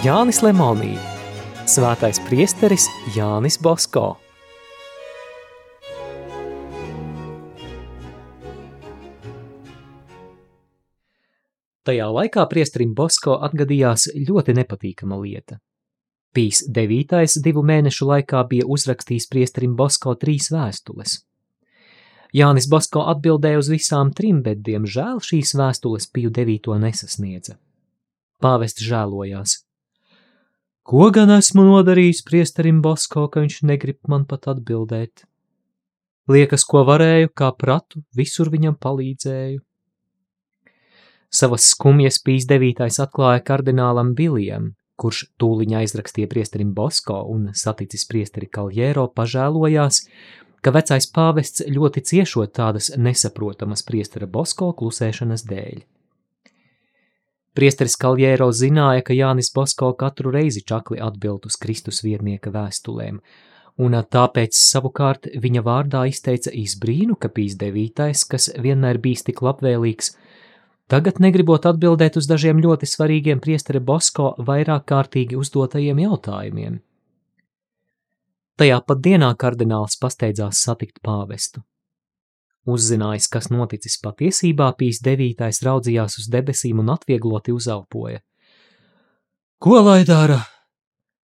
Jānis 0.00 0.38
Lemonī, 0.40 0.94
svētais 1.68 2.16
priesteris 2.24 2.86
Jānis 3.12 3.58
Bosko. 3.60 4.14
Tajā 11.84 12.08
laikā 12.16 12.46
priesterim 12.48 12.96
Bosko 12.96 13.36
atgadījās 13.44 14.08
ļoti 14.16 14.56
nepatīkama 14.62 15.20
lieta. 15.20 15.60
Pīs 16.32 16.64
devītais 16.64 17.36
divu 17.44 17.60
mēnešu 17.60 18.08
laikā 18.14 18.46
bija 18.48 18.72
uzrakstījis 18.72 19.28
priesterim 19.28 19.76
Bosko 19.76 20.16
trīs 20.16 20.48
vēstules. 20.48 21.18
Jānis 22.32 22.72
Bosko 22.72 23.04
atbildēja 23.12 23.60
uz 23.60 23.68
visām 23.68 24.16
trim, 24.16 24.40
bet, 24.40 24.64
diemžēl, 24.64 25.20
šīs 25.20 25.58
vēstules 25.60 26.08
Piju 26.08 26.32
devīto 26.32 26.80
nesasniedza. 26.80 27.60
Pāvests 28.40 28.80
žēlojās. 28.80 29.60
Ko 30.90 31.04
gan 31.14 31.30
esmu 31.30 31.62
nodarījis 31.68 32.24
priesterim 32.26 32.80
Bosko, 32.82 33.28
ka 33.30 33.44
viņš 33.44 33.60
negrib 33.68 34.08
man 34.10 34.24
pat 34.26 34.48
atbildēt? 34.50 35.22
Liekas, 36.26 36.64
ko 36.66 36.80
varēju, 36.88 37.28
kā 37.30 37.52
pratu, 37.54 38.00
visur 38.18 38.50
viņam 38.50 38.74
palīdzēju. 38.82 39.60
Savas 41.30 41.68
skumjas 41.70 42.18
pīs 42.26 42.48
devītais 42.50 42.98
atklāja 43.04 43.44
kardinālam 43.52 44.16
Bilijam, 44.18 44.72
kurš 44.98 45.28
tūliņ 45.38 45.76
aizrakstīja 45.84 46.32
priesterim 46.34 46.74
Bosko 46.74 47.20
un 47.36 47.52
saticis 47.54 48.02
priesteri 48.10 48.50
Kaljēro 48.50 49.06
pažēlojās, 49.14 50.02
ka 50.58 50.74
vecais 50.74 51.06
pāvests 51.14 51.68
ļoti 51.70 52.02
ciešot 52.10 52.56
tādas 52.58 52.90
nesaprotamas 52.98 53.86
priestera 53.86 54.26
Bosko 54.26 54.72
klusēšanas 54.82 55.46
dēļ. 55.54 55.86
Priesteris 57.54 57.96
Kaljēro 57.98 58.50
zināja, 58.54 59.02
ka 59.06 59.16
Jānis 59.16 59.50
Bosko 59.54 59.92
katru 59.98 60.30
reizi 60.34 60.62
čakli 60.66 61.00
atbild 61.02 61.48
uz 61.50 61.58
Kristus 61.58 62.04
vietnieka 62.06 62.52
vēstulēm, 62.54 63.18
un 63.82 63.96
tāpēc 64.16 64.54
savukārt 64.54 65.26
viņa 65.34 65.64
vārdā 65.66 66.04
izteica 66.10 66.52
izbrīnu, 66.54 67.18
ka 67.18 67.28
pīs 67.28 67.58
devītais, 67.58 68.22
kas 68.24 68.52
vienmēr 68.54 69.02
bijis 69.02 69.26
tik 69.26 69.42
labvēlīgs, 69.42 70.14
Tagad 70.90 71.20
negribot 71.22 71.68
atbildēt 71.70 72.16
uz 72.18 72.26
dažiem 72.26 72.58
ļoti 72.58 72.88
svarīgiem 72.90 73.38
priestera 73.38 73.78
Bosko 73.78 74.32
vairāk 74.42 74.88
kārtīgi 74.90 75.36
uzdotajiem 75.38 76.00
jautājumiem. 76.02 76.80
Tajā 78.58 78.78
pat 78.82 78.98
dienā 79.04 79.28
kardināls 79.38 79.94
pasteidzās 80.02 80.64
satikt 80.66 80.98
pāvestu. 81.06 81.62
Uzzinājis, 82.68 83.26
kas 83.32 83.48
noticis 83.48 83.96
patiesībā, 84.04 84.68
pīs 84.76 85.00
devītais 85.00 85.62
raudzījās 85.64 86.18
uz 86.20 86.26
debesīm 86.28 86.82
un 86.82 86.92
atviegloti 86.92 87.54
uzelpoja. 87.56 88.20
Ko 89.60 89.80
lai 89.84 90.04
dara? 90.08 90.42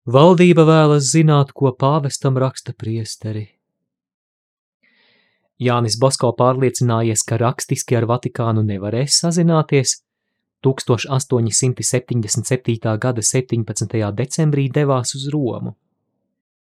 Valdība 0.09 0.65
vēlas 0.69 1.09
zināt, 1.15 1.53
ko 1.57 1.73
pāvestam 1.73 2.37
raksta 2.41 2.73
priesteri. 2.77 3.47
Jānis 5.63 5.95
Bosko 6.01 6.33
pārliecinājies, 6.37 7.23
ka 7.23 7.37
rakstiski 7.39 7.97
ar 7.97 8.07
Vatikānu 8.11 8.63
nevarēs 8.67 9.21
sazināties, 9.23 10.03
1877. 10.67 12.99
gada 12.99 13.23
17. 13.23 14.13
decembrī 14.19 14.71
devās 14.71 15.15
uz 15.19 15.29
Romu. 15.33 15.73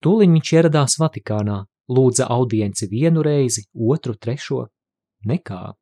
Tūliņ 0.04 0.30
viņš 0.36 0.52
ieradās 0.58 0.92
Vatikānā, 1.00 1.64
lūdza 1.88 2.28
audienci 2.30 2.88
vienu 2.90 3.22
reizi, 3.22 3.66
otru, 3.74 4.14
trešo- 4.14 4.66
nekā. 5.30 5.74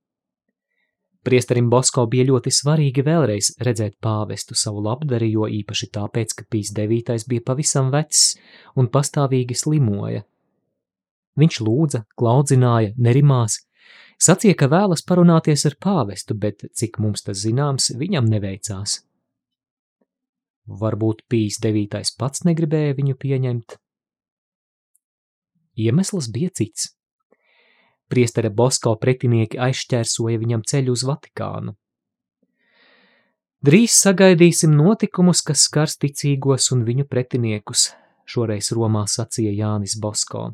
Priesterim 1.22 1.68
Bosko 1.70 2.06
bija 2.10 2.24
ļoti 2.26 2.50
svarīgi 2.50 3.02
vēlreiz 3.06 3.52
redzēt 3.62 3.94
pāvestu 4.02 4.56
savu 4.58 4.82
labdari, 4.82 5.30
jo 5.30 5.46
īpaši 5.46 5.86
tāpēc, 5.94 6.34
ka 6.34 6.44
Pīs 6.50 6.72
devītais 6.74 7.28
bija 7.28 7.44
pavisam 7.46 7.92
vecs 7.92 8.34
un 8.74 8.88
pastāvīgi 8.88 9.54
slimoja. 9.54 10.24
Viņš 11.38 11.60
lūdza, 11.62 12.02
klaudzināja, 12.18 12.92
nerimās, 12.98 13.60
sacīja, 14.18 14.56
ka 14.58 14.66
vēlas 14.66 15.06
parunāties 15.06 15.64
ar 15.70 15.78
pāvestu, 15.78 16.34
bet, 16.34 16.66
cik 16.74 16.98
mums 16.98 17.22
tas 17.22 17.38
zināms, 17.38 17.92
viņam 17.94 18.26
neveicās. 18.26 18.98
Varbūt 20.66 21.22
Pīs 21.30 21.58
devītais 21.62 22.12
pats 22.18 22.42
negribēja 22.46 22.98
viņu 22.98 23.14
pieņemt. 23.18 23.78
Iemesls 25.78 26.28
bija 26.32 26.50
cits. 26.54 26.90
Priestere 28.12 28.50
Bosko 28.52 28.96
pretinieki 29.00 29.60
aizšķērsoja 29.62 30.40
viņam 30.42 30.66
ceļu 30.68 30.92
uz 30.92 31.04
Vatikānu. 31.08 31.76
Drīz 33.62 33.94
sagaidīsim 33.94 34.74
notikumus, 34.74 35.40
kas 35.46 35.68
skars 35.68 35.94
ticīgos 36.02 36.72
un 36.74 36.82
viņu 36.84 37.06
pretiniekus, 37.06 37.92
šoreiz 38.26 38.72
Romā 38.74 39.04
sacīja 39.06 39.54
Jānis 39.54 39.94
Bosko. 40.02 40.48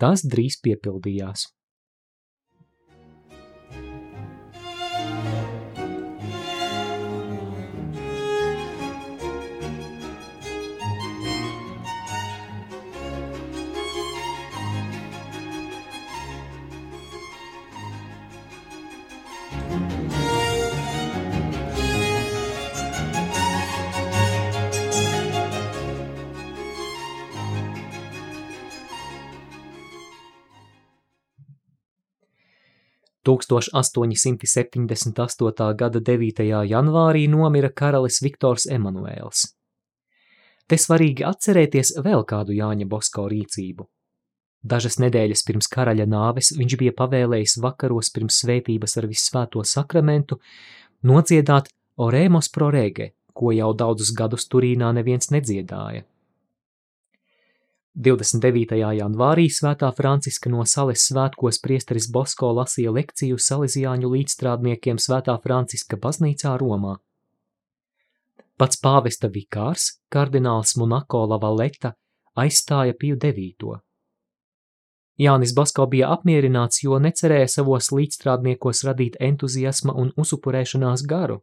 Tas 0.00 0.24
drīz 0.24 0.56
piepildījās. 0.64 1.50
1878. 33.30 35.74
gada 35.76 36.00
9. 36.00 36.66
janvārī 36.72 37.28
nomira 37.30 37.70
karalis 37.70 38.22
Viktors 38.24 38.66
Emanuēls. 38.66 39.54
Te 40.66 40.76
svarīgi 40.78 41.24
atcerēties 41.26 41.92
vēl 42.04 42.24
kādu 42.26 42.52
Jāņa 42.54 42.86
Bosko 42.90 43.28
rīcību. 43.30 43.86
Dažas 44.60 44.98
nedēļas 45.00 45.40
pirms 45.48 45.70
karaļa 45.72 46.04
nāves 46.10 46.50
viņš 46.58 46.74
bija 46.82 46.92
pavēlējis 46.98 47.56
vakaros 47.64 48.10
pirms 48.14 48.42
svētības 48.42 48.96
ar 49.00 49.06
visvēto 49.08 49.64
sakramentu 49.64 50.36
nodziedāt 51.02 51.70
Oremos 52.00 52.48
prorege, 52.52 53.10
ko 53.34 53.52
jau 53.56 53.72
daudzus 53.76 54.12
gadus 54.16 54.46
Turīnā 54.52 54.92
neviens 54.96 55.30
nedziedāja. 55.32 56.04
29. 58.00 58.78
janvārī 58.96 59.50
svētā 59.52 59.90
Franciska 59.92 60.48
no 60.48 60.62
Sales 60.64 61.02
svētkos 61.10 61.58
priesteris 61.60 62.06
Bosko 62.08 62.48
lasīja 62.56 62.94
lekciju 62.96 63.36
salesiāņu 63.36 64.08
līdzstrādniekiem 64.14 64.96
svētā 64.96 65.34
Franciska 65.42 65.98
baznīcā 66.00 66.54
Romā. 66.62 66.94
Pats 68.56 68.80
pāvesta 68.80 69.28
vikārs, 69.28 70.00
kardināls 70.08 70.78
Monako 70.80 71.26
Lavaleta, 71.34 71.92
aizstāja 72.40 72.96
Piju 72.96 73.20
devīto. 73.20 73.76
Jānis 75.20 75.52
Basko 75.52 75.84
bija 75.84 76.08
apmierināts, 76.16 76.80
jo 76.80 76.96
necerēja 76.96 77.52
savos 77.58 77.92
līdzstrādniekos 77.92 78.80
radīt 78.88 79.20
entuziasma 79.20 79.92
un 79.92 80.14
uzupurēšanās 80.16 81.04
garu. 81.04 81.42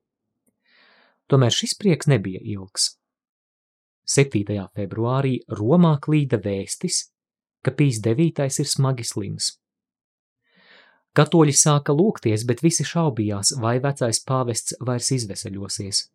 Tomēr 1.29 1.53
šis 1.53 1.77
prieks 1.77 2.09
nebija 2.09 2.41
ilgs. 2.41 2.95
7. 4.07 4.69
februārī 4.71 5.41
Romā 5.51 5.97
klīda 5.99 6.39
vēstis, 6.39 7.01
ka 7.59 7.73
Pīs 7.75 7.99
9. 7.99 8.45
ir 8.47 8.69
smagi 8.71 9.03
slims. 9.03 9.57
Katoļi 11.17 11.55
sāka 11.57 11.95
lūgties, 11.97 12.45
bet 12.47 12.61
visi 12.63 12.85
šaubījās, 12.87 13.55
vai 13.59 13.79
vecais 13.83 14.21
pāvests 14.23 14.77
vairs 14.79 15.11
izveseļosies. 15.15 16.05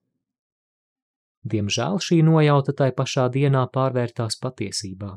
Diemžēl 1.42 1.98
šī 2.06 2.22
nojauta 2.24 2.72
tai 2.78 2.92
pašā 2.96 3.26
dienā 3.34 3.66
pārvērtās 3.74 4.38
patiesībā. 4.40 5.16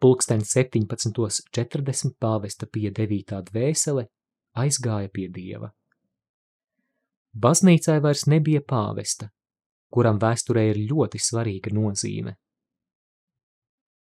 Pulksten 0.00 0.44
17.40 0.46 2.16
pāvesta 2.20 2.68
pie 2.70 2.92
9. 2.94 3.40
dvēsele 3.50 4.06
aizgāja 4.56 5.10
pie 5.12 5.28
dieva. 5.28 5.72
Baznīcai 7.36 7.98
vairs 8.00 8.24
nebija 8.30 8.62
pāvesta, 8.64 9.28
kuram 9.90 10.18
vēsturē 10.22 10.66
ir 10.72 10.82
ļoti 10.90 11.20
svarīga 11.22 11.72
nozīme. 11.74 12.36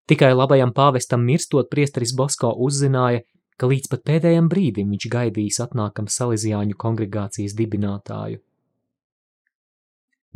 Tikai 0.06 0.30
labajam 0.34 0.70
pāvestam 0.70 1.24
mirstot 1.26 1.70
priesteris 1.70 2.12
Bosko 2.14 2.52
uzzināja, 2.62 3.24
ka 3.58 3.66
līdz 3.66 3.90
pat 3.90 4.04
pēdējiem 4.06 4.48
brīdim 4.52 4.92
viņš 4.94 5.06
gaidījis 5.10 5.58
atnākam 5.64 6.06
Saliziāņu 6.06 6.76
kongregācijas 6.78 7.56
dibinātāju. 7.58 8.38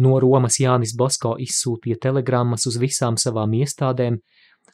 No 0.01 0.17
Romas 0.19 0.57
Jānis 0.59 0.95
Bosko 0.97 1.37
izsūtīja 1.45 2.01
telegrammas 2.09 2.67
uz 2.67 2.79
visām 2.81 3.19
savām 3.21 3.53
iestādēm, 3.61 4.19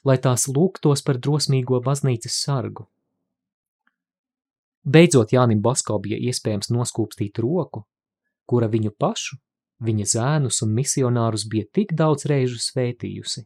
lai 0.07 0.17
tās 0.23 0.47
lūgtos 0.49 1.03
par 1.03 1.19
drosmīgo 1.19 1.83
baznīcas 1.83 2.37
sargu. 2.45 2.87
Beidzot 4.87 5.35
Jānim 5.35 5.61
Bosko 5.61 5.99
bija 5.99 6.17
iespējams 6.31 6.71
noskūpstīt 6.71 7.43
roku, 7.43 7.83
kura 8.47 8.71
viņu 8.71 8.95
pašu 8.95 9.41
viņa 9.85 10.07
zēnus 10.13 10.63
un 10.65 10.73
misionārus 10.77 11.47
bija 11.51 11.67
tik 11.73 11.93
daudz 11.97 12.27
reižu 12.31 12.59
svētījusi. 12.63 13.45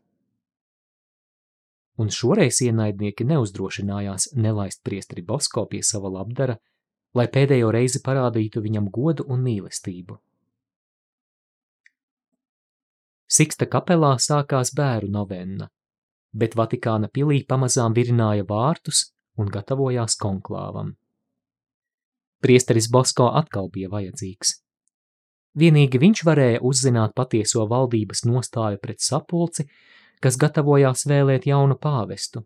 Un 2.01 2.09
šoreiz 2.09 2.63
ienaidnieki 2.65 3.27
neuzdrošinājās 3.29 4.31
nelaist 4.37 4.81
priestri 4.87 5.23
Bosko 5.27 5.67
pie 5.69 5.83
sava 5.85 6.09
labdara, 6.15 6.57
lai 7.15 7.27
pēdējo 7.29 7.73
reizi 7.75 8.01
parādītu 8.05 8.63
viņam 8.65 8.89
godu 8.95 9.27
un 9.29 9.43
mīlestību. 9.45 10.17
Siksta 13.31 13.67
kapelā 13.71 14.17
sākās 14.19 14.73
bēru 14.75 15.11
novenna, 15.13 15.69
bet 16.35 16.57
Vatikāna 16.59 17.11
pilī 17.13 17.45
pamazām 17.47 17.95
virināja 17.95 18.47
vārtus 18.49 19.11
un 19.39 19.51
gatavojās 19.53 20.17
konklāvam. 20.19 20.97
Priesteris 22.41 22.89
Bosko 22.91 23.29
atkal 23.37 23.69
bija 23.71 23.91
vajadzīgs. 23.93 24.57
Vienīgi 25.59 25.99
viņš 25.99 26.23
varēja 26.27 26.61
uzzināt 26.63 27.15
patieso 27.19 27.65
valdības 27.67 28.23
nostāju 28.29 28.79
pret 28.79 29.03
sapulci, 29.03 29.67
kas 30.23 30.39
gatavojās 30.39 31.07
vēlēt 31.11 31.49
jaunu 31.51 31.75
pāvestu. 31.75 32.45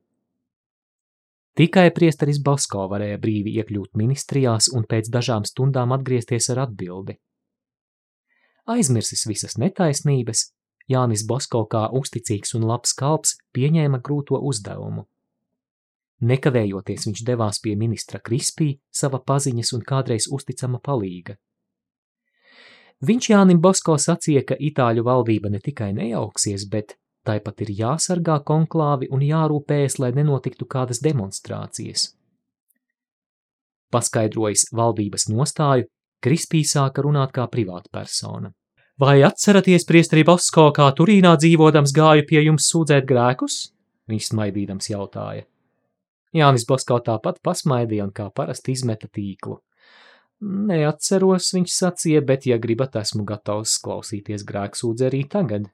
Tikai 1.54 1.90
priesteris 1.94 2.40
Bosko 2.42 2.88
varēja 2.90 3.20
brīvi 3.22 3.52
iekļūt 3.60 3.94
ministrijās 4.00 4.72
un 4.74 4.88
pēc 4.90 5.10
dažām 5.12 5.44
stundām 5.46 5.92
atgriezties 5.94 6.48
ar 6.50 6.64
atbildi. 6.64 7.14
Aizmirsis 8.74 9.26
visas 9.28 9.58
netaisnības, 9.60 10.48
Jānis 10.88 11.22
Bosko 11.28 11.62
kā 11.70 11.86
uzticīgs 11.92 12.56
un 12.58 12.66
labs 12.68 12.96
kalps 12.96 13.36
pieņēma 13.56 14.00
grūto 14.04 14.40
uzdevumu. 14.40 15.04
Nekavējoties 16.24 17.06
viņš 17.06 17.22
devās 17.28 17.60
pie 17.60 17.76
ministra 17.76 18.18
Krispī, 18.18 18.78
sava 18.90 19.20
paziņas 19.20 19.74
un 19.76 19.84
kādreiz 19.84 20.26
uzticama 20.32 20.80
palīga. 20.80 21.36
Viņš 23.04 23.30
Jānim 23.30 23.60
Bosko 23.60 23.96
sacīja, 24.00 24.44
ka 24.48 24.56
Itāļu 24.56 25.02
valdība 25.04 25.50
ne 25.52 25.60
tikai 25.60 25.90
nejauksies, 25.96 26.64
bet 26.70 26.94
tāpat 27.26 27.64
ir 27.66 27.72
jāsargā 27.80 28.38
konklāvi 28.46 29.10
un 29.12 29.24
jārūpējas, 29.24 29.98
lai 30.00 30.12
nenotiktu 30.16 30.68
kādas 30.70 31.02
demonstrācijas. 31.04 32.12
Paskaidrojis 33.92 34.70
valdības 34.72 35.28
nostāju, 35.30 35.88
Krispī 36.24 36.62
sāka 36.64 37.02
runāt 37.04 37.34
kā 37.36 37.44
privāta 37.52 37.90
persona. 37.92 38.48
Vai 38.96 39.18
atceraties, 39.26 39.84
priesteri 39.84 40.22
Bosko, 40.24 40.70
kā 40.72 40.86
Turīnā 40.96 41.34
dzīvodams 41.36 41.92
gāju 41.92 42.24
pie 42.30 42.40
jums 42.46 42.70
sūdzēt 42.70 43.04
grēkus? 43.04 43.58
Viņš 44.08 44.30
smaidīdams 44.30 44.88
jautāja. 44.88 45.44
Jānis 46.34 46.64
Bosko 46.66 46.96
tāpat 47.04 47.42
pasmaidīja 47.44 48.06
un 48.08 48.14
kā 48.14 48.30
parasti 48.32 48.72
izmeta 48.72 49.10
tīklu. 49.12 49.58
Neatceros, 50.42 51.52
viņš 51.54 51.72
sacīja, 51.72 52.20
bet, 52.26 52.46
ja 52.50 52.58
gribat, 52.58 52.96
esmu 53.00 53.24
gatavs 53.28 53.78
klausīties 53.84 54.44
grēksūdzi 54.44 55.06
arī 55.06 55.22
tagad. 55.30 55.70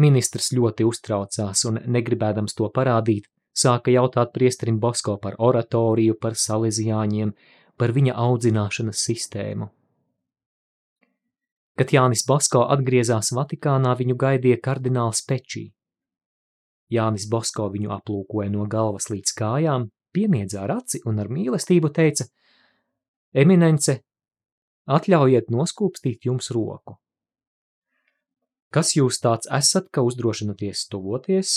Ministrs 0.00 0.52
ļoti 0.56 0.86
uztraucās 0.88 1.64
un, 1.68 1.80
negribēdams 1.84 2.56
to 2.56 2.70
parādīt, 2.72 3.28
sāka 3.52 3.92
jautāt 3.92 4.32
priesterim 4.32 4.80
Bosko 4.80 5.18
par 5.20 5.36
oratoriju, 5.38 6.16
par 6.16 6.38
salīdzjāņiem, 6.40 7.34
par 7.76 7.92
viņa 7.92 8.16
audzināšanas 8.16 9.04
sistēmu. 9.08 9.68
Kad 11.80 11.92
Jānis 11.94 12.26
Bosko 12.28 12.64
atgriezās 12.74 13.30
Vatikānā, 13.36 13.94
viņu 13.96 14.16
gaidīja 14.20 14.58
kardināls 14.60 15.22
Pečī. 15.24 15.70
Jānis 16.90 17.28
Bosko 17.30 17.68
viņu 17.72 17.92
aplūkoja 17.94 18.50
no 18.52 18.66
galvas 18.68 19.08
līdz 19.12 19.32
kājām, 19.38 19.86
piemiedzā 20.12 20.66
raci 20.68 21.00
un 21.06 21.22
ar 21.22 21.30
mīlestību 21.32 21.92
teica: 21.94 22.26
Eminence, 23.34 24.00
atļaujiet 24.90 25.50
noskūpstīt 25.54 26.26
jums 26.26 26.50
roku. 26.54 26.96
Kas 28.74 28.94
jūs 28.94 29.20
tāds 29.22 29.50
esat, 29.50 29.88
ka 29.90 30.02
uzdrošināties 30.06 30.86
tuvoties? 30.90 31.54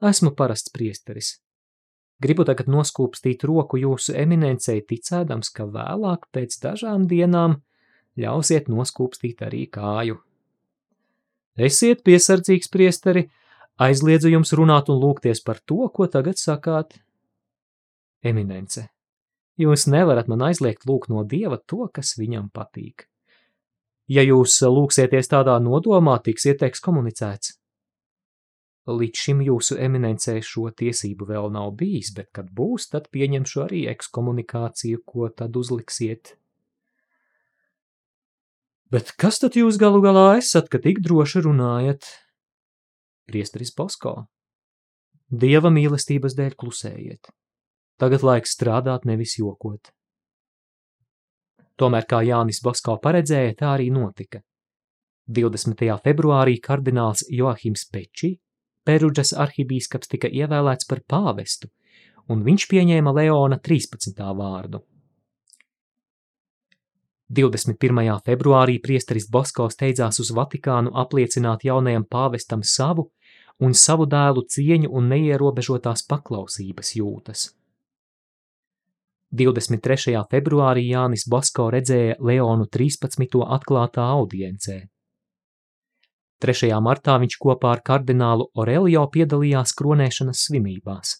Esmu 0.00 0.32
parasts 0.36 0.72
priesteris. 0.72 1.38
Gribu 2.20 2.44
tagad 2.48 2.68
noskūpstīt 2.68 3.44
roku 3.48 3.80
jūsu 3.80 4.14
eminencei, 4.16 4.80
ticēdams, 4.84 5.52
ka 5.52 5.64
vēlāk 5.64 6.28
pēc 6.32 6.56
dažām 6.60 7.06
dienām 7.08 7.60
ļausiet 8.20 8.68
noskūpstīt 8.68 9.40
arī 9.44 9.66
kāju. 9.72 10.20
Esiet 11.60 12.04
piesardzīgs, 12.04 12.68
priesteri, 12.72 13.28
Aizliedzu 13.80 14.28
jums 14.28 14.50
runāt 14.52 14.90
un 14.92 14.98
lūgties 15.00 15.40
par 15.40 15.56
to, 15.64 15.86
ko 15.88 16.04
tagad 16.04 16.36
sakāt. 16.36 16.98
Eminence, 18.20 18.82
jūs 19.60 19.86
nevarat 19.90 20.28
man 20.30 20.42
aizliegt 20.48 20.86
lūgt 20.88 21.10
no 21.12 21.24
Dieva 21.28 21.60
to, 21.68 21.86
kas 21.92 22.16
viņam 22.18 22.50
patīk. 22.54 23.06
Ja 24.10 24.24
jūs 24.26 24.56
lūgsieties 24.66 25.30
tādā 25.30 25.54
nodomā, 25.62 26.16
tiksiet 26.24 26.64
ekskomunicēts. 26.66 27.56
Līdz 28.90 29.22
šim 29.22 29.42
jūsu 29.44 29.76
eminencē 29.78 30.40
šo 30.42 30.70
tiesību 30.74 31.28
vēl 31.28 31.50
nav 31.54 31.70
bijis, 31.78 32.10
bet 32.16 32.30
kad 32.34 32.48
būs, 32.50 32.88
tad 32.90 33.06
pieņemšu 33.14 33.62
arī 33.68 33.84
ekskomunikāciju, 33.92 35.04
ko 35.06 35.28
tad 35.28 35.54
uzliksiet. 35.60 36.34
Bet 38.90 39.12
kas 39.20 39.38
tad 39.38 39.54
jūs 39.54 39.78
galu 39.78 40.00
galā 40.02 40.40
esat, 40.40 40.66
ka 40.72 40.80
tik 40.82 41.04
droši 41.04 41.44
runājat? 41.46 42.08
priesteris 43.30 43.70
Bosko. 43.76 44.26
Dieva 45.30 45.70
mīlestības 45.70 46.34
dēļ 46.38 46.56
klusējiet. 46.58 47.30
Tagad 48.00 48.22
laiks 48.24 48.54
strādāt, 48.56 49.04
nevis 49.04 49.36
jokot. 49.36 49.90
Tomēr, 51.80 52.06
kā 52.08 52.20
Jānis 52.24 52.62
Bosko 52.64 52.96
paredzēja, 53.00 53.56
tā 53.60 53.74
arī 53.74 53.90
notika. 53.92 54.40
20. 55.28 55.84
februārī 56.04 56.56
kardināls 56.64 57.26
Joahims 57.28 57.84
Peči, 57.92 58.38
Perudžas 58.84 59.34
arhibīskaps, 59.36 60.08
tika 60.08 60.28
ievēlēts 60.32 60.88
par 60.88 61.02
pāvestu, 61.04 61.68
un 62.32 62.40
viņš 62.46 62.66
pieņēma 62.72 63.12
Leona 63.18 63.60
13. 63.60 64.16
vārdu. 64.40 64.80
21. 67.30 68.00
februārī 68.26 68.80
priesteris 68.82 69.28
Bosko 69.30 69.68
steidzās 69.70 70.18
uz 70.24 70.32
Vatikānu 70.34 70.90
apliecināt 71.04 71.68
jaunajam 71.68 72.08
pāvestam 72.10 72.64
savu 72.64 73.10
un 73.60 73.76
savu 73.76 74.08
dēlu 74.10 74.48
cieņu 74.48 74.90
un 74.90 75.12
neierobežotās 75.12 76.02
paklausības 76.10 76.96
jūtas. 76.96 77.50
23. 79.30 80.16
februārī 80.26 80.88
Jānis 80.90 81.22
Basko 81.30 81.68
redzēja 81.70 82.16
Leonu 82.18 82.64
13. 82.66 83.36
atklātā 83.54 84.02
audiencē. 84.16 84.88
3. 86.42 86.70
martā 86.82 87.14
viņš 87.22 87.36
kopā 87.38 87.76
ar 87.76 87.82
kardinālu 87.86 88.48
Aurelio 88.58 89.04
piedalījās 89.06 89.76
kronēšanas 89.78 90.42
svinībās. 90.48 91.12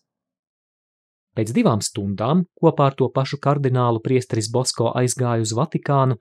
Pēc 1.39 1.53
divām 1.55 1.85
stundām 1.87 2.43
kopā 2.59 2.89
ar 2.91 2.99
to 2.99 3.07
pašu 3.15 3.39
kardinālu 3.39 4.03
priesteris 4.03 4.51
Bosko 4.51 4.91
aizgāja 4.91 5.47
uz 5.47 5.55
Vatikānu 5.55 6.19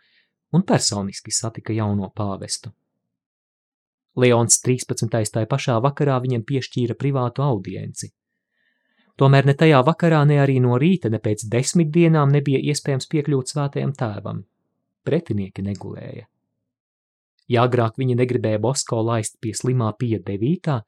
un 0.54 0.68
personiski 0.70 1.34
satika 1.34 1.74
jauno 1.74 2.12
pāvestu. 2.14 2.70
Leons 4.14 4.62
13. 4.62 5.10
tajā 5.10 5.50
pašā 5.50 5.82
vakarā 5.82 6.22
viņam 6.22 6.46
piešķīra 6.46 6.94
privātu 7.02 7.42
audienci. 7.42 8.14
Tomēr 9.20 9.50
ne 9.50 9.56
tajā 9.60 9.82
vakarā, 9.84 10.22
ne 10.28 10.38
arī 10.40 10.60
no 10.64 10.78
rīta, 10.80 11.10
ne 11.12 11.20
pēc 11.20 11.44
desmit 11.52 11.90
dienām 11.92 12.32
nebija 12.32 12.62
iespējams 12.72 13.10
piekļūt 13.12 13.52
svētajam 13.52 13.92
tēvam. 13.98 14.46
Pretinieki 15.08 15.66
negulēja. 15.66 16.28
Ja 17.50 17.66
agrāk 17.68 17.98
viņi 18.00 18.16
negribēja 18.20 18.62
Bosko 18.64 19.02
laist 19.04 19.40
pie 19.42 19.52
slimā 19.58 19.92
pie 20.00 20.20
devītā, 20.24 20.80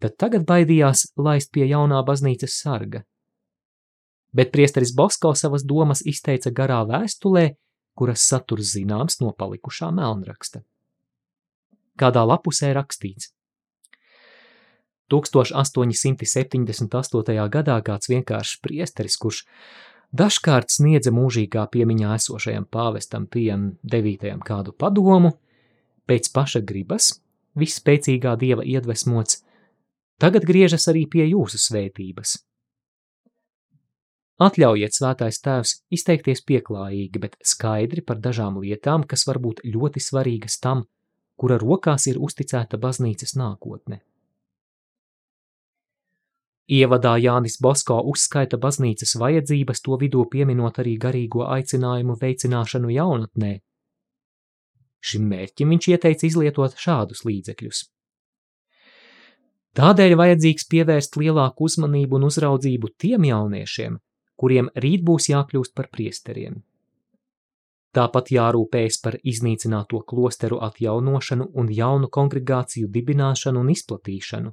tad 0.00 0.16
tagad 0.16 0.46
baidījās 0.48 1.08
laist 1.18 1.52
pie 1.52 1.66
jaunā 1.68 2.00
baznīcas 2.06 2.56
sarga. 2.62 3.02
Bet 4.32 4.52
priesteris 4.54 4.94
Bosko 4.96 5.34
savas 5.34 5.66
domas 5.66 6.04
izteica 6.06 6.54
garā 6.54 6.80
vēstulē, 6.88 7.50
kuras 7.98 8.24
saturs 8.24 8.72
zināms 8.76 9.20
no 9.20 9.34
palikušā 9.36 9.90
melnraksta 9.92 10.62
kādā 11.98 12.22
lapusē 12.26 12.72
rakstīts. 12.76 13.32
1878. 15.12 17.48
gadā 17.48 17.76
kāds 17.84 18.08
vienkāršs 18.12 18.60
priesteris, 18.64 19.16
kurš 19.16 19.44
dažkārt 20.12 20.70
sniedza 20.72 21.12
mūžīgā 21.14 21.66
piemiņā 21.72 22.14
esošajam 22.16 22.66
pāvestam 22.72 23.26
Pijam 23.26 23.78
devītajam 23.82 24.40
kādu 24.44 24.72
padomu, 24.72 25.32
pēc 26.08 26.30
paša 26.32 26.60
gribas, 26.64 27.20
visspēcīgā 27.58 28.36
dieva 28.40 28.64
iedvesmots, 28.64 29.42
tagad 30.20 30.46
griežas 30.48 30.88
arī 30.92 31.06
pie 31.10 31.28
jūsu 31.30 31.60
svētības. 31.60 32.38
Atļaujiet, 34.38 34.94
svētais 34.94 35.40
tēvs, 35.42 35.70
izteikties 35.90 36.44
pieklājīgi, 36.46 37.18
bet 37.18 37.34
skaidri 37.42 38.04
par 38.06 38.20
dažām 38.22 38.60
lietām, 38.62 39.02
kas 39.02 39.26
var 39.26 39.42
būt 39.42 39.64
ļoti 39.66 39.98
svarīgas 39.98 40.60
tam, 40.62 40.84
kura 41.34 41.58
rokās 41.58 42.06
ir 42.06 42.22
uzticēta 42.22 42.78
baznīcas 42.78 43.34
nākotne. 43.34 43.98
Ievadā 46.68 47.14
Jānis 47.16 47.56
Bosko 47.64 47.96
uzskaita 48.10 48.58
baznīcas 48.60 49.14
vajadzības, 49.16 49.80
to 49.80 49.96
vidū 50.00 50.26
pieminot 50.28 50.80
arī 50.82 50.98
garīgo 51.00 51.46
aicinājumu 51.48 52.18
veicināšanu 52.20 52.90
jaunatnē. 52.92 53.54
Šim 55.00 55.30
mērķim 55.30 55.72
viņš 55.72 55.88
ieteica 55.94 56.26
izlietot 56.28 56.76
šādus 56.76 57.24
līdzekļus. 57.24 57.86
Tādēļ 59.78 60.14
vajadzīgs 60.18 60.68
pievērst 60.68 61.16
lielāku 61.16 61.68
uzmanību 61.70 62.18
un 62.18 62.28
uzraudzību 62.28 62.92
tiem 62.98 63.24
jauniešiem, 63.28 63.98
kuriem 64.36 64.68
rīt 64.84 65.04
būs 65.06 65.30
jākļūst 65.30 65.72
par 65.78 65.88
priesteriem. 65.94 66.60
Tāpat 67.96 68.32
jārūpējas 68.34 68.98
par 69.00 69.16
iznīcināto 69.24 70.02
klosteru 70.04 70.58
atjaunošanu 70.66 71.48
un 71.54 71.70
jaunu 71.72 72.10
kongregāciju 72.12 72.90
dibināšanu 72.92 73.62
un 73.64 73.70
izplatīšanu. 73.72 74.52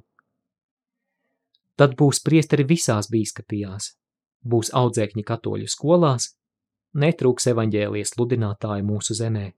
Tad 1.76 1.94
būs 2.00 2.22
priesteri 2.24 2.64
visās 2.64 3.10
bīskapijās, 3.12 3.90
būs 4.48 4.72
audzēkņi 4.72 5.24
katoļu 5.28 5.68
skolās, 5.68 6.30
netrūks 6.96 7.50
evaņģēlijas 7.52 8.14
sludinātāji 8.14 8.86
mūsu 8.88 9.16
zemē. 9.18 9.50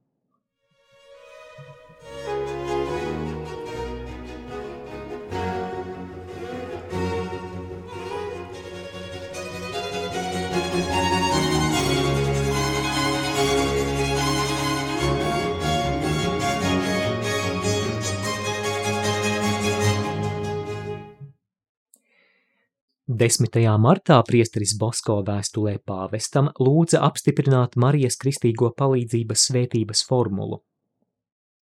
Desmitajā 23.19 23.73
martā 23.83 24.17
priesteris 24.23 24.77
Bosko 24.79 25.17
vēstulē 25.27 25.73
pāvestam 25.91 26.51
lūdza 26.63 27.01
apstiprināt 27.03 27.73
Marijas 27.83 28.15
kristīgo 28.21 28.69
palīdzības 28.79 29.47
svētības 29.49 30.03
formulu. 30.07 30.61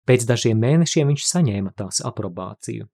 Pēc 0.09 0.25
dažiem 0.27 0.59
mēnešiem 0.59 1.13
viņš 1.13 1.27
saņēma 1.29 1.71
tās 1.79 2.01
aprobāciju. 2.09 2.89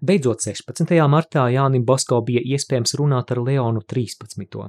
Beidzot 0.00 0.46
16. 0.46 0.94
martā 1.12 1.44
Jānim 1.52 1.84
Bosko 1.84 2.22
bija 2.30 2.40
iespējams 2.56 2.96
runāt 3.02 3.34
ar 3.34 3.42
Leonu 3.50 3.84
13. 3.84 4.64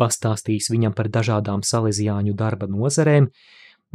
Pastāstījis 0.00 0.70
viņam 0.72 0.96
par 0.96 1.12
dažādām 1.12 1.66
salezijāņu 1.66 2.38
darba 2.40 2.70
nozarēm, 2.72 3.28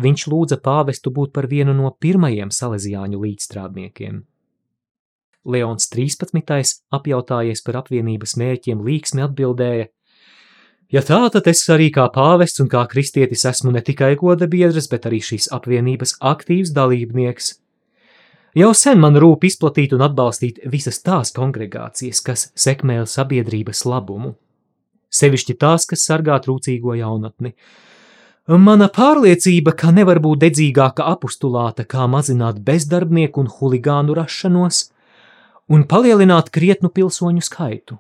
viņš 0.05 0.29
lūdza 0.35 0.61
pāvestu 0.61 1.15
būt 1.17 1.33
par 1.33 1.49
vienu 1.49 1.73
no 1.73 1.95
pirmajiem 1.97 2.53
salezijāņu 2.53 3.25
līdzstrādniekiem– 3.25 4.21
Leons 5.45 5.89
13. 5.93 6.81
apjautājies 6.95 7.61
par 7.65 7.81
apvienības 7.83 8.35
mērķiem 8.41 8.81
līksmi 8.85 9.25
atbildēja: 9.25 9.91
Ja 10.93 11.01
tā, 11.01 11.19
tad 11.33 11.47
es 11.49 11.63
arī 11.73 11.89
kā 11.93 12.05
pāvests 12.13 12.61
un 12.61 12.69
kā 12.69 12.83
kristietis 12.89 13.45
esmu 13.49 13.73
ne 13.73 13.81
tikai 13.85 14.13
goda 14.21 14.47
biedrs, 14.49 14.89
bet 14.91 15.07
arī 15.09 15.21
šīs 15.21 15.49
apvienības 15.53 16.17
aktīvs 16.21 16.73
dalībnieks. 16.75 17.55
Jau 18.55 18.69
sen 18.77 19.01
man 19.03 19.17
rūp 19.19 19.43
izplatīt 19.49 19.91
un 19.97 20.05
atbalstīt 20.05 20.61
visas 20.71 21.01
tās 21.03 21.33
kongregācijas, 21.35 22.21
kas 22.23 22.45
sekmē 22.55 23.01
sabiedrības 23.09 23.83
labumu. 23.89 24.35
Sevišķi 25.11 25.57
tās, 25.59 25.83
kas 25.89 26.05
sargā 26.07 26.37
trūcīgo 26.43 26.95
jaunatni. 26.95 27.51
Mana 28.47 28.87
pārliecība, 28.93 29.73
ka 29.73 29.91
nevar 29.91 30.21
būt 30.23 30.43
dedzīgāka 30.45 31.03
apustulāta, 31.11 31.83
kā 31.83 32.05
mazināt 32.07 32.61
bezdarbnieku 32.63 33.41
un 33.41 33.51
huligānu 33.51 34.15
rašanos, 34.15 34.85
un 35.67 35.85
palielināt 35.89 36.51
krietnu 36.53 36.91
pilsoņu 36.93 37.41
skaitu. 37.45 37.97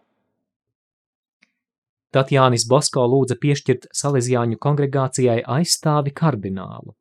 Tad 2.13 2.29
Jānis 2.31 2.63
Bosko 2.69 3.03
lūdza 3.11 3.35
piešķirt 3.41 3.89
Salesiāņu 3.91 4.59
kongregācijai 4.61 5.41
aizstāvi 5.57 6.13
kardinālu. 6.15 6.93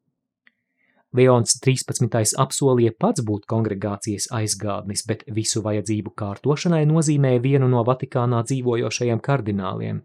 Leons 1.15 1.61
13. 1.63 2.33
apsolīja 2.43 2.91
pats 2.99 3.23
būt 3.23 3.45
kongregācijas 3.47 4.27
aizgādnis, 4.35 5.05
bet 5.07 5.23
visu 5.31 5.63
vajadzību 5.63 6.11
kārtošanai 6.19 6.83
nozīmēja 6.91 7.45
vienu 7.45 7.69
no 7.71 7.85
Vatikānā 7.87 8.43
dzīvojošajiem 8.49 9.23
kardināliem. 9.23 10.03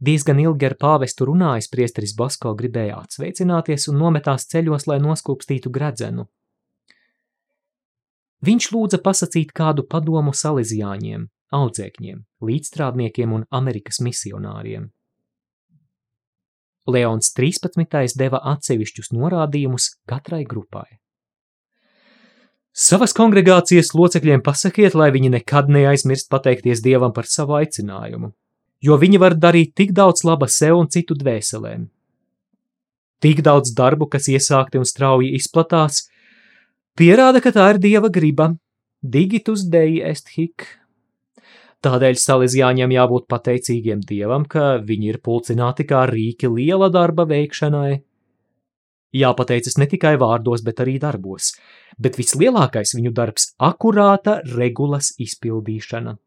Diezgan 0.00 0.38
ilgi 0.40 0.68
ar 0.68 0.76
pāvestu 0.80 1.26
runājis 1.32 1.66
priesteris 1.72 2.14
Basko 2.16 2.54
gribēja 2.54 3.00
atsveicināties 3.02 3.88
un 3.90 3.98
nometās 4.04 4.46
ceļos, 4.52 4.86
lai 4.86 5.00
noskūpstītu 5.02 5.72
gredzenu– 5.74 6.28
Viņš 8.40 8.70
lūdza 8.72 9.00
pasakīt 9.04 9.50
kādu 9.52 9.84
padomu 9.84 10.32
salīdzjāņiem, 10.32 11.26
audzēkņiem, 11.52 12.22
līdzstrādniekiem 12.40 13.34
un 13.36 13.44
Amerikas 13.52 14.00
misionāriem. 14.00 14.88
Leons 16.88 17.34
13. 17.36 18.16
deva 18.16 18.40
atsevišķus 18.54 19.12
norādījumus 19.12 19.90
katrai 20.08 20.46
grupai. 20.48 20.88
Savas 22.72 23.12
kongregācijas 23.12 23.92
locekļiem 23.98 24.40
pasakiet, 24.46 24.94
lai 24.94 25.10
viņi 25.12 25.34
nekad 25.34 25.68
neaizmirst 25.68 26.30
pateikties 26.30 26.80
Dievam 26.80 27.12
par 27.12 27.26
savu 27.28 27.58
aicinājumu, 27.58 28.30
jo 28.80 28.96
viņi 28.96 29.18
var 29.20 29.36
darīt 29.36 29.74
tik 29.76 29.90
daudz 29.92 30.22
laba 30.24 30.48
sev 30.48 30.78
un 30.78 30.88
citu 30.88 31.16
dvēselēm. 31.18 31.88
Tik 33.20 33.42
daudz 33.44 33.74
darbu, 33.76 34.08
kas 34.08 34.30
iesākti 34.32 34.80
un 34.80 34.86
strauji 34.88 35.34
izplatās, 35.36 36.06
pierāda, 37.00 37.40
ka 37.40 37.52
tā 37.54 37.70
ir 37.74 37.80
dieva 37.80 38.10
griba. 38.12 38.52
Digitus 39.00 39.64
dei 39.72 40.02
est 40.04 40.34
hic. 40.36 40.66
Tādēļ 41.80 42.18
salīdzjāņiem 42.20 42.92
jābūt 42.92 43.24
pateicīgiem 43.32 44.02
dievam, 44.04 44.44
ka 44.44 44.76
viņi 44.84 45.14
ir 45.14 45.18
pulcināti 45.24 45.86
kā 45.88 46.04
rīki 46.10 46.50
liela 46.52 46.90
darba 46.92 47.24
veikšanai. 47.30 48.02
Jāpateicas 49.16 49.78
ne 49.80 49.86
tikai 49.90 50.18
vārdos, 50.20 50.60
bet 50.62 50.82
arī 50.84 50.98
darbos, 51.02 51.54
bet 51.98 52.20
vislielākais 52.20 52.92
viņu 52.94 53.14
darbs- 53.16 53.54
akurāta 53.70 54.42
regulas 54.56 55.14
izpildīšana. 55.18 56.18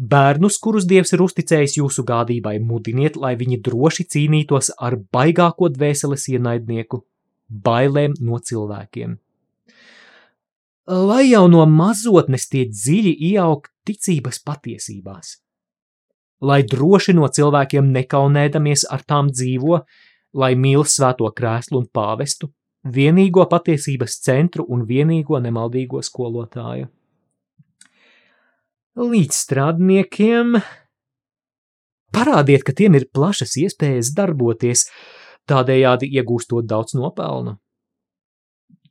Bērnus, 0.00 0.56
kurus 0.56 0.86
dievs 0.88 1.12
ir 1.12 1.20
uzticējis 1.20 1.76
jūsu 1.76 2.02
gādībai, 2.08 2.56
mudiniet, 2.64 3.20
lai 3.20 3.36
viņi 3.36 3.60
droši 3.60 4.08
cīnītos 4.08 4.70
ar 4.80 4.96
baigāko 4.96 5.68
dvēseles 5.68 6.24
ienaidnieku 6.32 7.04
bailēm 7.50 8.14
no 8.20 8.38
cilvēkiem. 8.38 9.18
Lai 10.90 11.24
jau 11.28 11.44
no 11.50 11.66
mazotnes 11.70 12.48
tie 12.50 12.64
dziļi 12.66 13.12
ieaug 13.30 13.68
ticības 13.86 14.40
patiesībās, 14.46 15.36
lai 16.42 16.62
droši 16.66 17.14
no 17.14 17.28
cilvēkiem 17.28 17.92
nekaunēdamies 17.94 18.86
ar 18.90 19.04
tām 19.06 19.28
dzīvo, 19.30 19.82
lai 20.34 20.54
mīl 20.54 20.86
svēto 20.86 21.30
krēslu 21.36 21.82
un 21.82 21.86
pāvestu, 21.94 22.50
vienīgo 22.82 23.44
patiesības 23.50 24.18
centru 24.24 24.64
un 24.68 24.86
vienīgo 24.88 25.38
nemaldīgo 25.42 26.02
skolotāju. 26.02 26.88
Līdzstrādniekiem 29.00 30.56
parādiet, 32.10 32.64
ka 32.66 32.74
tiem 32.76 32.98
ir 32.98 33.06
plašas 33.14 33.54
iespējas 33.60 34.10
darboties, 34.16 34.88
tādējādi 35.50 36.08
iegūstot 36.20 36.68
daudz 36.70 36.96
nopelnu. 36.98 37.56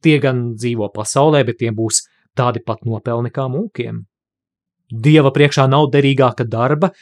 Tie 0.04 0.20
gan 0.24 0.54
dzīvo 0.56 0.92
pasaulē, 0.96 1.44
bet 1.48 1.60
tiem 1.60 1.76
būs 1.76 2.06
tādi 2.38 2.64
pat 2.64 2.86
nopelni 2.88 3.32
kā 3.36 3.50
mūkiem. 3.52 4.04
Dieva 4.90 5.32
priekšā 5.36 5.68
nav 5.70 5.90
derīgāka 5.94 6.48
darba, 6.48 6.94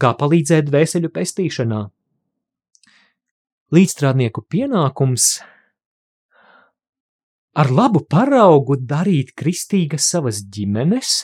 kā 0.00 0.14
palīdzēt 0.18 0.70
dvēseļu 0.70 1.10
pestīšanā. 1.14 1.82
Līdzstrādnieku 3.74 4.44
pienākums 4.50 5.28
ar 7.58 7.70
labu 7.70 8.04
paraugu 8.10 8.78
darīt 8.78 9.32
kristīgas 9.38 10.08
savas 10.10 10.42
ģimenes, 10.54 11.22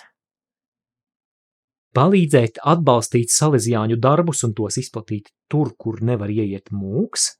palīdzēt 1.96 2.60
atbalstīt 2.72 3.32
salīdzjāņu 3.34 3.98
darbus 4.02 4.44
un 4.46 4.54
tos 4.54 4.78
izplatīt 4.82 5.32
tur, 5.50 5.74
kur 5.78 6.02
nevar 6.06 6.30
ieiet 6.30 6.70
mūks, 6.70 7.32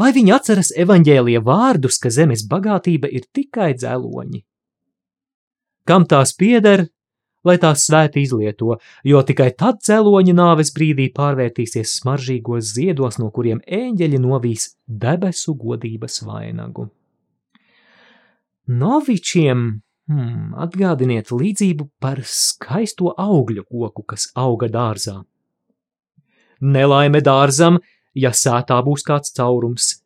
lai 0.00 0.12
viņi 0.16 0.32
atceras 0.32 0.70
evaņģēlija 0.76 1.42
vārdus, 1.44 1.98
ka 2.00 2.10
zemes 2.10 2.46
bagātība 2.48 3.10
ir 3.10 3.26
tikai 3.32 3.74
dzeloņi. 3.74 4.44
Kam 5.84 6.06
tās 6.06 6.32
pieder, 6.36 6.86
lai 7.44 7.56
tās 7.58 7.84
svēti 7.88 8.22
izlieto, 8.24 8.76
jo 9.04 9.22
tikai 9.26 9.50
tad 9.58 9.80
dzeloņi 9.80 10.34
nāves 10.36 10.72
brīdī 10.76 11.10
pārvērtīsies 11.16 11.98
smaržīgos 12.00 12.72
ziedos, 12.76 13.18
no 13.18 13.30
kuriem 13.34 13.60
ēņģeļi 13.66 14.20
novīs 14.20 14.74
debesu 14.86 15.56
godības 15.58 16.22
vainagu. 16.28 16.88
Novičiem 18.70 19.62
hmm, 20.10 20.52
atgādiniet 20.62 21.32
līdzību 21.34 21.88
par 22.00 22.20
skaisto 22.24 23.14
augļu 23.18 23.64
koku, 23.66 24.04
kas 24.06 24.28
auga 24.38 24.68
dārzā. 24.70 25.18
Nelaime 26.60 27.22
dārzam 27.24 27.80
ja 28.14 28.32
sētā 28.34 28.80
būs 28.86 29.04
kāds 29.06 29.34
caurums. 29.36 30.00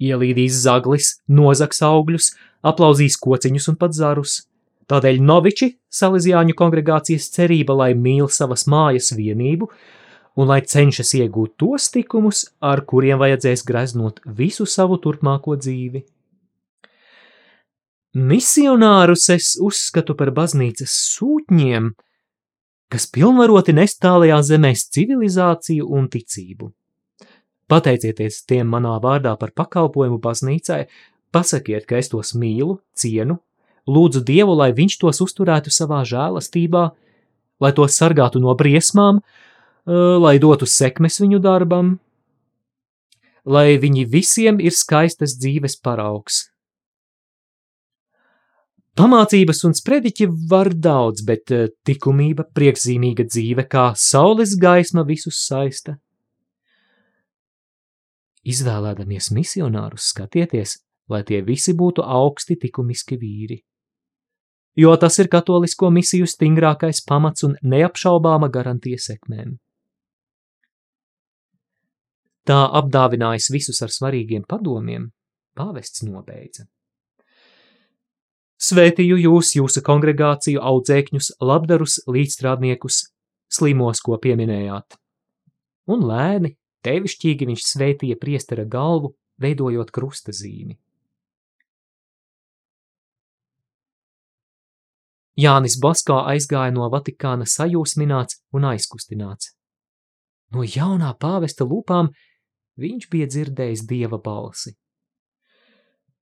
Ielīdīs 0.00 0.62
zaglis, 0.64 1.18
nozags 1.28 1.82
augļus, 1.84 2.32
aplauzīs 2.64 3.18
kociņus 3.20 3.68
un 3.72 3.78
pat 3.80 3.96
zarus. 3.96 4.40
Tādēļ 4.90 5.20
Noviči, 5.22 5.74
Salīzjāņu 5.92 6.56
kongregācijas 6.58 7.28
cerība, 7.34 7.76
lai 7.78 7.92
mīl 7.94 8.30
savas 8.32 8.66
mājas 8.66 9.12
vienību 9.14 9.68
un 10.40 10.48
lai 10.50 10.60
cenšas 10.66 11.12
iegūt 11.18 11.56
tos 11.60 11.90
tikumus, 11.94 12.46
ar 12.58 12.82
kuriem 12.88 13.20
vajadzēs 13.20 13.62
greznot 13.66 14.22
visu 14.24 14.66
savu 14.66 14.98
turpmāko 15.02 15.56
dzīvi. 15.60 16.02
Misionārus 18.16 19.28
es 19.30 19.52
uzskatu 19.62 20.16
par 20.18 20.32
baznīcas 20.34 20.90
sūtņiem, 21.12 21.92
kas 22.90 23.06
pilnvaroti 23.14 23.76
nest 23.76 24.00
tālajā 24.02 24.40
zemēs 24.48 24.88
civilizāciju 24.90 25.86
un 25.86 26.08
ticību. 26.10 26.72
Pateicieties 27.70 28.42
tiem 28.50 28.66
manā 28.66 28.96
vārdā 29.02 29.36
par 29.38 29.52
pakalpojumu 29.54 30.18
baznīcai, 30.22 30.84
pasakiet, 31.30 31.86
ka 31.86 32.00
es 32.00 32.10
tos 32.10 32.34
mīlu, 32.34 32.80
cienu, 32.98 33.38
lūdzu 33.86 34.24
Dievu, 34.26 34.56
lai 34.58 34.72
viņš 34.74 34.98
tos 34.98 35.22
uzturētu 35.22 35.70
savā 35.70 36.02
žēlastībā, 36.08 36.84
lai 37.62 37.72
tos 37.76 37.94
sargātu 38.00 38.42
no 38.42 38.56
briesmām, 38.58 39.22
lai 39.86 40.36
dotu 40.42 40.66
sekmes 40.66 41.20
viņu 41.22 41.40
darbam, 41.44 41.98
lai 43.46 43.78
viņi 43.80 44.06
visiem 44.10 44.60
ir 44.60 44.74
skaistas 44.74 45.38
dzīves 45.38 45.78
paraugs. 45.80 46.48
Pamācības 48.98 49.62
un 49.64 49.72
sprediķi 49.78 50.26
var 50.50 50.74
daudz, 50.74 51.22
bet 51.24 51.48
tikumība, 51.86 52.44
priekšzīmīga 52.52 53.24
dzīve, 53.30 53.64
kā 53.70 53.92
saules 53.96 54.58
gaisma 54.60 55.06
visus 55.06 55.38
saista. 55.46 55.94
Izvēlēdamies 58.50 59.30
misionārus, 59.36 60.10
skatieties, 60.12 60.78
lai 61.10 61.22
tie 61.28 61.42
visi 61.46 61.74
būtu 61.76 62.02
augsti 62.02 62.56
likumiski 62.62 63.18
vīri. 63.20 63.60
Jo 64.78 64.94
tas 64.96 65.18
ir 65.18 65.28
katolisko 65.28 65.90
misiju 65.92 66.28
stingrākais 66.30 67.02
pamats 67.06 67.44
un 67.46 67.56
neapšaubāma 67.62 68.48
garantija 68.54 69.00
sekmēm. 69.02 69.58
Tā 72.48 72.60
apdāvinājis 72.80 73.50
visus 73.52 73.82
ar 73.84 73.92
svarīgiem 73.92 74.46
padomiem, 74.48 75.10
pāvests 75.58 76.06
nobeidza. 76.06 76.64
Svētīju 78.60 79.16
jūs, 79.16 79.54
jūsu 79.56 79.82
kongregāciju, 79.84 80.60
audzēkņus, 80.70 81.30
labdarus, 81.40 82.00
līdzstrādniekus, 82.08 83.02
slimos, 83.52 84.02
ko 84.04 84.18
pieminējāt. 84.20 84.98
Un 85.90 86.04
lēni, 86.08 86.54
tevišķīgi 86.86 87.48
viņš 87.50 87.66
svētīja 87.66 88.18
priestera 88.20 88.64
galvu, 88.64 89.14
veidojot 89.40 89.90
krusta 89.94 90.34
zīmi. 90.36 90.78
Jānis 95.40 95.78
Baskā 95.80 96.18
aizgāja 96.32 96.72
no 96.74 96.88
Vatikāna 96.92 97.46
sajūsmināts 97.48 98.42
un 98.52 98.66
aizkustināts. 98.72 99.54
No 100.52 100.66
jaunā 100.66 101.14
pāvesta 101.16 101.64
lūpām 101.64 102.10
viņš 102.80 103.08
bija 103.12 103.28
dzirdējis 103.30 103.86
dieva 103.88 104.18
balsi. 104.20 104.74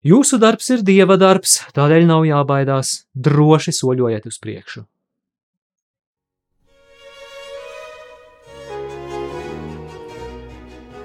Jūsu 0.06 0.38
darbs 0.38 0.68
ir 0.70 0.84
dieva 0.86 1.16
darbs, 1.18 1.58
tādēļ 1.74 2.06
nav 2.06 2.28
jābaidās, 2.28 2.92
droši 3.14 3.74
soļojiet 3.74 4.28
uz 4.30 4.38
priekšu. 4.38 4.84